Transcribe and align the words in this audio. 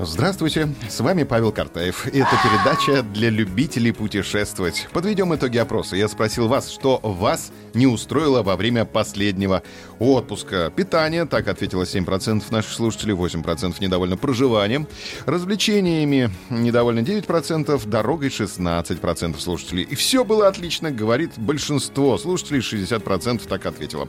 Здравствуйте, 0.00 0.68
с 0.88 0.98
вами 0.98 1.22
Павел 1.22 1.52
Картаев. 1.52 2.08
И 2.12 2.18
это 2.18 2.36
передача 2.42 3.02
для 3.02 3.30
любителей 3.30 3.92
путешествовать. 3.92 4.88
Подведем 4.92 5.32
итоги 5.32 5.56
опроса. 5.58 5.94
Я 5.94 6.08
спросил 6.08 6.48
вас, 6.48 6.68
что 6.68 6.98
вас 7.02 7.52
не 7.74 7.86
устроило 7.86 8.42
во 8.42 8.56
время 8.56 8.86
последнего 8.86 9.62
отпуска. 10.00 10.72
Питание, 10.74 11.26
так 11.26 11.46
ответило 11.46 11.84
7% 11.84 12.42
наших 12.50 12.72
слушателей, 12.72 13.14
8% 13.14 13.76
недовольно 13.80 14.16
проживанием. 14.16 14.88
Развлечениями 15.26 16.30
недовольно 16.50 17.00
9%, 17.00 17.88
дорогой 17.88 18.28
16% 18.28 19.38
слушателей. 19.38 19.84
И 19.84 19.94
все 19.94 20.24
было 20.24 20.48
отлично, 20.48 20.90
говорит 20.90 21.32
большинство 21.36 22.18
слушателей, 22.18 22.60
60% 22.60 23.46
так 23.48 23.66
ответило. 23.66 24.08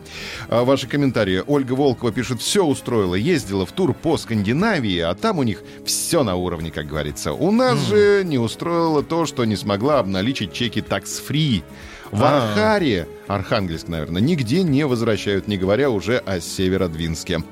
А 0.50 0.64
ваши 0.64 0.88
комментарии. 0.88 1.44
Ольга 1.46 1.74
Волкова 1.74 2.12
пишет, 2.12 2.42
все 2.42 2.66
устроило. 2.66 3.14
Ездила 3.14 3.68
в 3.68 3.72
тур 3.72 3.94
по 3.94 4.18
Скандинавии, 4.18 5.00
а 5.00 5.14
там 5.14 5.38
у 5.38 5.44
них 5.44 5.62
все 5.86 6.24
на 6.24 6.36
уровне, 6.36 6.72
как 6.72 6.88
говорится. 6.88 7.34
У 7.34 7.52
нас 7.52 7.78
mm. 7.80 7.90
же 7.90 8.24
не 8.26 8.38
устроило 8.38 9.04
то, 9.04 9.26
что 9.26 9.46
не 9.46 9.56
смогла 9.56 10.00
обналичить 10.00 10.54
чеки 10.54 10.82
такс-фри. 10.82 11.64
В 12.12 12.24
а. 12.24 12.50
Архаре, 12.52 13.08
Архангельск, 13.28 13.88
наверное, 13.88 14.22
нигде 14.22 14.64
не 14.64 14.86
возвращают, 14.86 15.48
не 15.48 15.58
говоря 15.58 15.90
уже 15.90 16.18
о 16.18 16.40
Северодвинске. 16.40 17.44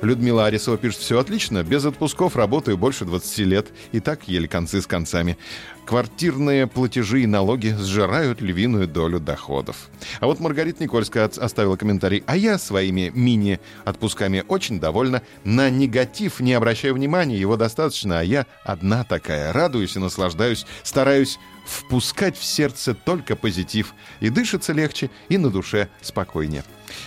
Людмила 0.00 0.46
Арисова 0.46 0.78
пишет, 0.78 1.00
все 1.00 1.18
отлично, 1.18 1.62
без 1.62 1.84
отпусков 1.84 2.36
работаю 2.36 2.78
больше 2.78 3.04
20 3.04 3.38
лет, 3.38 3.68
и 3.92 4.00
так 4.00 4.28
еле 4.28 4.48
концы 4.48 4.80
с 4.80 4.86
концами. 4.86 5.36
Квартирные 5.84 6.66
платежи 6.66 7.22
и 7.22 7.26
налоги 7.26 7.74
сжирают 7.78 8.40
львиную 8.40 8.88
долю 8.88 9.20
доходов. 9.20 9.88
А 10.18 10.26
вот 10.26 10.40
Маргарита 10.40 10.82
Никольская 10.82 11.24
оставила 11.24 11.76
комментарий. 11.76 12.24
А 12.26 12.36
я 12.36 12.58
своими 12.58 13.12
мини-отпусками 13.14 14.44
очень 14.48 14.80
довольна. 14.80 15.22
На 15.44 15.70
негатив 15.70 16.40
не 16.40 16.54
обращаю 16.54 16.94
внимания, 16.94 17.38
его 17.38 17.56
достаточно, 17.56 18.18
а 18.18 18.24
я 18.24 18.46
одна 18.64 19.04
такая. 19.04 19.52
Радуюсь 19.52 19.94
и 19.94 20.00
наслаждаюсь, 20.00 20.66
стараюсь 20.82 21.38
впускать 21.66 22.36
в 22.36 22.44
сердце 22.44 22.94
только 22.94 23.36
позитив. 23.36 23.94
И 24.20 24.30
дышится 24.30 24.72
легче, 24.72 25.10
и 25.28 25.38
на 25.38 25.50
душе 25.50 25.88
спокойнее. 26.00 26.64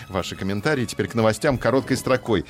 Ваши 0.10 0.36
комментарии 0.36 0.86
теперь 0.86 1.08
к 1.08 1.16
новостям 1.16 1.58
короткой 1.58 1.98
строкой. 1.98 2.46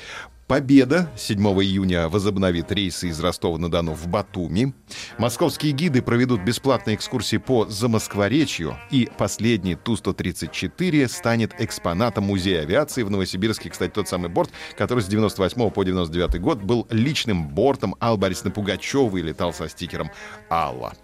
Победа 0.50 1.08
7 1.16 1.40
июня 1.62 2.08
возобновит 2.08 2.72
рейсы 2.72 3.06
из 3.06 3.20
Ростова-на-Дону 3.20 3.92
в 3.92 4.08
Батуми. 4.08 4.74
Московские 5.16 5.70
гиды 5.70 6.02
проведут 6.02 6.42
бесплатные 6.42 6.96
экскурсии 6.96 7.36
по 7.36 7.66
Замоскворечью. 7.66 8.76
И 8.90 9.08
последний 9.16 9.76
Ту-134 9.76 11.06
станет 11.06 11.54
экспонатом 11.60 12.24
музея 12.24 12.62
авиации 12.62 13.04
в 13.04 13.10
Новосибирске. 13.10 13.70
Кстати, 13.70 13.92
тот 13.92 14.08
самый 14.08 14.28
борт, 14.28 14.50
который 14.76 15.04
с 15.04 15.06
98 15.06 15.70
по 15.70 15.84
99 15.84 16.40
год 16.40 16.58
был 16.58 16.84
личным 16.90 17.46
бортом 17.46 17.94
Аллы 18.00 18.16
Борисовны 18.16 18.50
Пугачевой 18.50 19.20
и 19.20 19.24
летал 19.24 19.52
со 19.52 19.68
стикером 19.68 20.10
«Алла». 20.50 20.94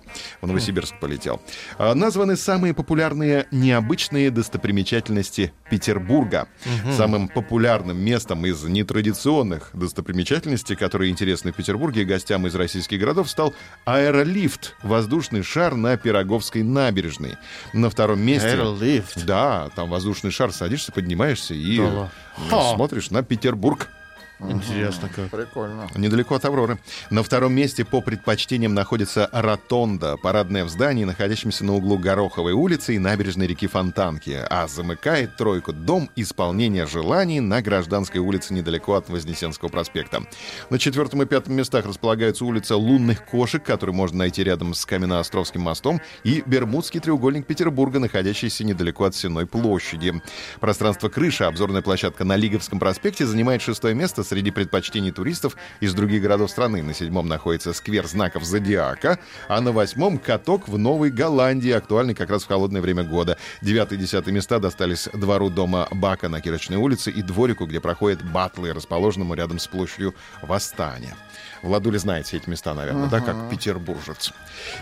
В 0.41 0.47
Новосибирск 0.47 0.99
полетел. 1.01 1.41
А, 1.79 1.95
названы 1.95 2.37
самые 2.37 2.75
популярные 2.75 3.47
необычные 3.51 4.31
достопримечательности 4.31 5.53
Петербурга. 5.71 6.49
Угу. 6.65 6.93
Самым 6.93 7.29
популярным 7.29 7.99
местом 7.99 8.47
из 8.47 8.63
нетрадиционных 8.65 9.71
достопримечательностей, 9.73 10.77
которые 10.77 11.11
интересны 11.11 11.53
в 11.53 11.57
Петербурге 11.57 12.05
гостям 12.05 12.47
из 12.47 12.55
российских 12.55 12.99
городов, 13.01 13.31
стал 13.31 13.55
аэролифт, 13.85 14.77
воздушный 14.83 15.43
шар 15.43 15.75
на 15.75 15.97
Пироговской 15.97 16.63
набережной. 16.63 17.37
На 17.73 17.91
втором 17.91 18.21
месте... 18.21 18.49
Аэролифт? 18.49 19.25
Да, 19.25 19.71
там 19.75 19.91
воздушный 19.91 20.31
шар, 20.31 20.53
садишься, 20.53 20.93
поднимаешься 20.93 21.55
и 21.55 21.79
да. 21.79 22.11
смотришь 22.75 23.11
на 23.11 23.23
Петербург. 23.23 23.89
Интересно 24.39 25.09
как. 25.09 25.31
Прикольно. 25.31 25.89
Недалеко 25.95 26.35
от 26.35 26.45
Авроры. 26.45 26.79
На 27.09 27.23
втором 27.23 27.55
месте 27.55 27.87
по 27.87 28.03
предпочтениям 28.03 28.75
находится 28.75 29.31
Ротонда, 29.33 30.19
парадная 30.19 30.65
в 30.65 30.69
здании, 30.69 31.05
находящемся 31.05 31.65
на 31.65 31.75
углу 31.75 31.97
Гороховой 31.97 32.53
улицы 32.53 32.97
и 32.97 32.99
набережной 32.99 33.47
реки 33.47 33.67
Фонтанки. 33.67 34.39
А 34.51 34.69
замыкает 34.69 35.37
тройку 35.37 35.73
дом 35.73 36.11
исполнения 36.17 36.87
желаний 36.87 37.41
на 37.41 37.63
Гражданской 37.63 38.21
улице 38.21 38.53
недалеко 38.53 38.95
от 38.95 39.09
Вознесенского 39.09 39.71
проспекта. 39.71 40.23
На 40.69 40.79
четвертом 40.79 41.23
и 41.23 41.27
пятом 41.27 41.55
местах 41.55 41.87
располагается 41.87 42.45
улица 42.45 42.77
Лунных 42.77 43.25
кошек, 43.25 43.63
которую 43.63 43.97
можно 43.97 44.19
найти 44.19 44.45
рядом 44.45 44.75
с 44.75 44.85
Каменноостровским 44.85 45.63
мостом, 45.63 46.03
и 46.25 46.43
Бермудский 46.45 47.01
треугольник 47.01 47.47
Петербурга, 47.47 48.01
находящийся 48.01 48.65
недалеко 48.65 49.05
от 49.05 49.15
Сенной 49.15 49.47
площади. 49.47 50.21
Пространство 50.61 51.09
крыша, 51.09 51.47
обзорная 51.47 51.81
площадка 51.81 52.25
на 52.25 52.37
Лиговском 52.37 52.79
проспекте, 52.79 53.25
занимает 53.25 53.63
шестое 53.63 53.95
место 53.95 54.26
среди 54.27 54.51
предпочтений 54.51 55.13
туристов 55.13 55.57
из 55.81 55.95
других 55.95 56.23
городов 56.23 56.51
страны. 56.51 56.83
На 56.83 56.95
седьмом 56.95 57.29
находится 57.29 57.73
сквер 57.73 58.07
знаков 58.07 58.45
Зодиака, 58.45 59.19
а 59.49 59.61
на 59.61 59.73
восьмом— 59.73 60.19
каток 60.27 60.69
в 60.69 60.79
Новой 60.79 61.11
Голландии, 61.11 61.71
актуальный 61.71 62.15
как 62.15 62.31
раз 62.31 62.45
в 62.45 62.49
холодное 62.49 62.81
время 62.81 63.05
года. 63.05 63.39
Девятый 63.63 63.99
и 63.99 64.01
десятый 64.01 64.33
места 64.33 64.59
достались 64.59 65.09
двору 65.13 65.51
дома 65.51 65.89
Бака 65.91 66.29
на 66.29 66.41
Кирочной 66.41 66.77
улице 66.77 67.11
и 67.11 67.23
дворику, 67.23 67.67
где 67.67 67.81
проходят 67.81 68.23
батлы, 68.23 68.73
расположенному 68.73 69.35
рядом 69.35 69.59
с 69.59 69.67
площадью 69.67 70.15
Восстания. 70.43 71.17
Владуля 71.63 71.99
знает 71.99 72.27
все 72.27 72.37
эти 72.37 72.49
места, 72.49 72.75
наверное, 72.75 73.07
uh-huh. 73.07 73.11
да, 73.11 73.21
как 73.21 73.51
петербуржец. 73.51 74.33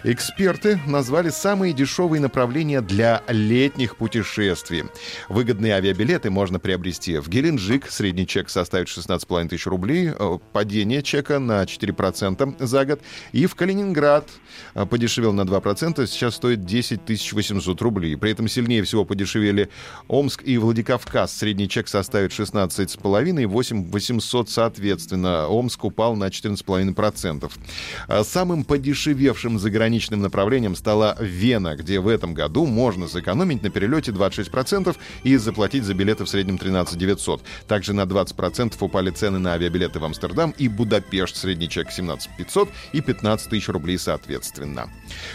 Эксперты 0.02 0.80
назвали 0.86 1.30
самые 1.30 1.72
дешевые 1.72 2.20
направления 2.20 2.80
для 2.80 3.22
летних 3.28 3.96
путешествий. 3.96 4.84
Выгодные 5.28 5.74
авиабилеты 5.74 6.30
можно 6.30 6.58
приобрести 6.58 7.18
в 7.18 7.28
Геленджик. 7.28 7.90
Средний 7.90 8.26
чек 8.26 8.50
составит 8.50 8.88
16,5 9.34 9.48
тысяч 9.48 9.66
рублей. 9.66 10.10
Э, 10.18 10.38
падение 10.52 11.02
чека 11.02 11.38
на 11.38 11.64
4% 11.64 12.64
за 12.64 12.84
год. 12.84 13.00
И 13.32 13.46
в 13.46 13.54
Калининград 13.54 14.28
э, 14.74 14.86
подешевел 14.86 15.32
на 15.32 15.42
2%. 15.42 16.06
Сейчас 16.06 16.36
стоит 16.36 16.64
10 16.64 17.32
800 17.32 17.82
рублей. 17.82 18.16
При 18.16 18.30
этом 18.30 18.48
сильнее 18.48 18.82
всего 18.82 19.04
подешевели 19.04 19.68
Омск 20.08 20.42
и 20.44 20.58
Владикавказ. 20.58 21.36
Средний 21.36 21.68
чек 21.68 21.88
составит 21.88 22.32
16,5 22.32 23.42
и 23.42 23.46
8 23.46 23.90
800 23.90 24.50
соответственно. 24.50 25.48
Омск 25.48 25.84
упал 25.84 26.16
на 26.16 26.28
14,5 26.28 26.84
2,5%. 26.94 27.50
А 28.08 28.24
самым 28.24 28.64
подешевевшим 28.64 29.58
заграничным 29.58 30.20
направлением 30.20 30.76
стала 30.76 31.16
Вена, 31.20 31.76
где 31.76 32.00
в 32.00 32.08
этом 32.08 32.34
году 32.34 32.66
можно 32.66 33.08
сэкономить 33.08 33.62
на 33.62 33.70
перелете 33.70 34.12
26% 34.12 34.96
и 35.22 35.36
заплатить 35.36 35.84
за 35.84 35.94
билеты 35.94 36.24
в 36.24 36.28
среднем 36.28 36.58
13 36.58 36.98
900. 36.98 37.42
Также 37.66 37.92
на 37.92 38.02
20% 38.02 38.74
упали 38.80 39.10
цены 39.10 39.23
на 39.30 39.54
авиабилеты 39.54 39.98
в 39.98 40.04
Амстердам 40.04 40.54
и 40.56 40.68
Будапешт. 40.68 41.36
Средний 41.36 41.68
чек 41.68 41.90
17 41.90 42.30
500 42.36 42.68
и 42.92 43.00
15 43.00 43.50
тысяч 43.50 43.68
рублей 43.68 43.98
соответственно. 43.98 44.90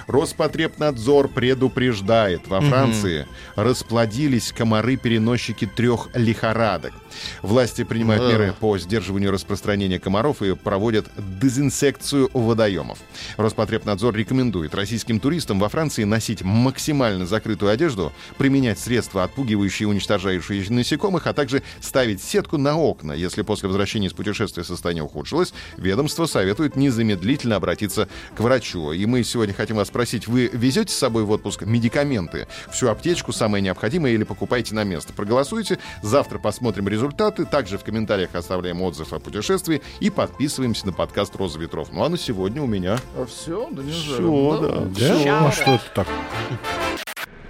Роспотребнадзор 0.08 1.30
предупреждает. 1.30 2.48
Во 2.48 2.62
Франции 2.62 3.22
mm-hmm. 3.22 3.64
расплодились 3.64 4.52
комары-переносчики 4.52 5.66
трех 5.66 6.10
лихорадок. 6.14 6.94
Власти 7.42 7.84
принимают 7.84 8.24
yeah. 8.24 8.32
меры 8.32 8.56
по 8.60 8.78
сдерживанию 8.78 9.32
распространения 9.32 10.00
комаров 10.00 10.42
и 10.42 10.56
проводят 10.56 11.08
дезинсекцию 11.18 12.30
водоемов. 12.34 13.00
Роспотребнадзор 13.38 14.16
рекомендует 14.16 14.76
российским 14.76 15.20
туристам 15.20 15.60
во 15.60 15.70
Франции 15.70 16.04
носить 16.04 16.42
максимально 16.42 17.26
закрытую 17.26 17.72
одежду, 17.72 18.12
применять 18.38 18.80
средства, 18.80 19.24
отпугивающие 19.24 19.88
и 19.88 19.90
уничтожающие 19.90 20.66
насекомых, 20.70 21.28
а 21.28 21.34
также 21.34 21.64
ставить 21.82 22.22
сетку 22.22 22.58
на 22.58 22.78
окна. 22.78 23.14
Если 23.14 23.42
после 23.42 23.68
возвращения 23.68 24.08
из 24.08 24.14
путешествия 24.14 24.64
состояние 24.64 25.04
ухудшилось, 25.04 25.54
ведомство 25.78 26.26
советует 26.26 26.76
незамедлительно 26.76 27.56
обратиться 27.56 28.08
к 28.36 28.40
врачу. 28.40 28.92
И 28.92 29.06
мы 29.06 29.24
сегодня 29.24 29.54
хотим 29.54 29.78
вас 29.78 29.88
спросить, 29.88 30.28
вы 30.28 30.50
везете 30.52 30.94
с 30.94 30.98
собой 30.98 31.24
в 31.24 31.32
отпуск 31.32 31.64
медикаменты, 31.64 32.48
всю 32.72 32.88
аптечку, 32.90 33.32
самое 33.32 33.62
необходимое, 33.62 34.14
или 34.14 34.24
покупаете 34.24 34.76
на 34.76 34.84
место? 34.84 35.14
Проголосуйте. 35.14 35.80
Завтра 36.02 36.40
посмотрим 36.40 36.88
результаты. 37.10 37.46
Также 37.46 37.78
в 37.78 37.84
комментариях 37.84 38.36
оставляем 38.36 38.82
отзыв 38.82 39.14
о 39.14 39.20
путешествии 39.20 39.82
и 40.00 40.10
подписываемся 40.10 40.86
на 40.86 40.94
подкаст 40.94 41.36
«Роза 41.36 41.60
ветров». 41.60 41.90
Ну 41.92 42.04
а 42.04 42.10
на 42.10 42.18
сегодня 42.18 42.62
у 42.62 42.68
меня... 42.68 42.98
А 43.16 43.26
все? 43.26 43.68
Да 43.72 43.84
не 43.84 43.92
Все, 43.92 44.60
да. 44.62 44.68
да. 44.82 45.24
да? 45.24 45.48
А 45.48 45.52
что 45.52 45.72
это 45.72 45.84
так? 45.94 46.08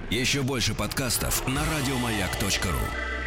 Еще 0.10 0.42
больше 0.42 0.74
подкастов 0.74 1.48
на 1.48 1.62
радиомаяк.ру 1.62 3.19